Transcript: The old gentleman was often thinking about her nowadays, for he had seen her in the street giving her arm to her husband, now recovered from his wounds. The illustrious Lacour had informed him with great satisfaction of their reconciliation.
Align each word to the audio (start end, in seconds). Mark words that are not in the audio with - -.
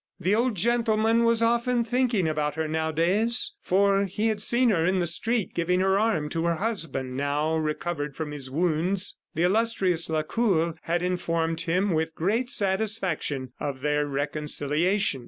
The 0.19 0.33
old 0.33 0.55
gentleman 0.55 1.25
was 1.25 1.43
often 1.43 1.83
thinking 1.83 2.27
about 2.27 2.55
her 2.55 2.67
nowadays, 2.67 3.53
for 3.61 4.05
he 4.05 4.29
had 4.29 4.41
seen 4.41 4.69
her 4.69 4.83
in 4.83 4.97
the 4.97 5.05
street 5.05 5.53
giving 5.53 5.79
her 5.81 5.99
arm 5.99 6.27
to 6.29 6.45
her 6.45 6.55
husband, 6.55 7.15
now 7.15 7.55
recovered 7.55 8.15
from 8.15 8.31
his 8.31 8.49
wounds. 8.49 9.19
The 9.35 9.43
illustrious 9.43 10.09
Lacour 10.09 10.73
had 10.85 11.03
informed 11.03 11.61
him 11.61 11.91
with 11.91 12.15
great 12.15 12.49
satisfaction 12.49 13.53
of 13.59 13.81
their 13.81 14.07
reconciliation. 14.07 15.19